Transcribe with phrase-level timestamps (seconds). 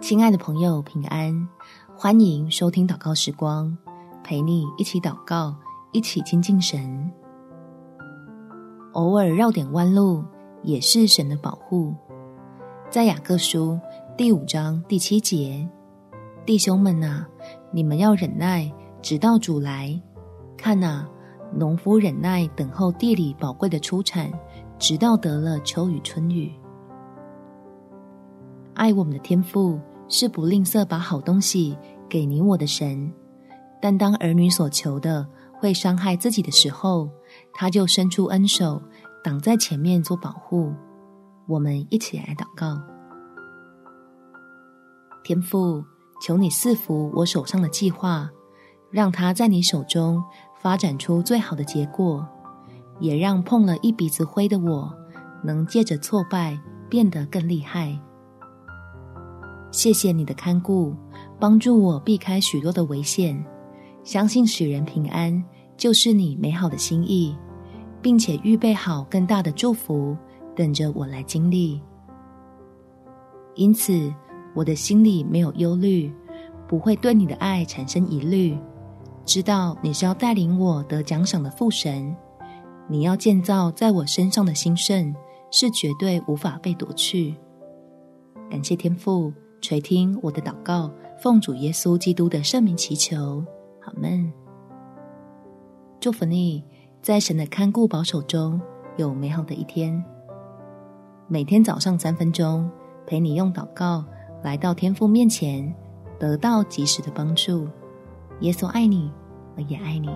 [0.00, 1.48] 亲爱的朋友，平安！
[1.94, 3.76] 欢迎收听祷告时光，
[4.24, 5.54] 陪你一起祷告，
[5.92, 7.12] 一起亲近神。
[8.92, 10.24] 偶尔绕点弯路，
[10.62, 11.94] 也是神的保护。
[12.88, 13.78] 在雅各书
[14.16, 15.68] 第五章第七节，
[16.46, 17.28] 弟兄们啊，
[17.70, 18.72] 你们要忍耐，
[19.02, 20.00] 直到主来。
[20.56, 21.06] 看哪，
[21.54, 24.32] 农夫忍耐等候地里宝贵的出产，
[24.78, 26.50] 直到得了秋雨春雨。
[28.76, 31.76] 爱我们的天父是不吝啬把好东西
[32.08, 33.12] 给你我的神，
[33.80, 35.26] 但当儿女所求的
[35.58, 37.08] 会伤害自己的时候，
[37.54, 38.80] 他就伸出恩手
[39.24, 40.72] 挡在前面做保护。
[41.48, 42.80] 我们一起来祷告：
[45.24, 45.82] 天父，
[46.22, 48.28] 求你赐福我手上的计划，
[48.90, 50.22] 让它在你手中
[50.60, 52.26] 发展出最好的结果，
[53.00, 54.92] 也让碰了一鼻子灰的我
[55.42, 57.98] 能借着挫败变得更厉害。
[59.76, 60.94] 谢谢你的看顾，
[61.38, 63.44] 帮助我避开许多的危险。
[64.04, 65.44] 相信使人平安
[65.76, 67.36] 就是你美好的心意，
[68.00, 70.16] 并且预备好更大的祝福
[70.54, 71.78] 等着我来经历。
[73.54, 74.10] 因此，
[74.54, 76.10] 我的心里没有忧虑，
[76.66, 78.58] 不会对你的爱产生疑虑。
[79.26, 82.16] 知道你是要带领我得奖赏的父神，
[82.88, 85.14] 你要建造在我身上的兴盛
[85.50, 87.34] 是绝对无法被夺去。
[88.50, 89.30] 感谢天父。
[89.66, 93.44] 垂听我的祷告，奉主耶稣基督的圣名祈求，
[93.80, 94.32] 阿们。
[95.98, 96.62] 祝福你，
[97.02, 98.60] 在神的看顾保守中
[98.96, 100.00] 有美好的一天。
[101.26, 102.70] 每天早上三分钟，
[103.08, 104.04] 陪你用祷告
[104.40, 105.74] 来到天父面前，
[106.16, 107.66] 得到及时的帮助。
[108.42, 109.10] 耶稣爱你，
[109.56, 110.08] 我也爱你。